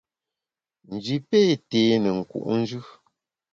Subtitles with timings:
[0.93, 2.81] Nji pé té ne nku’njù.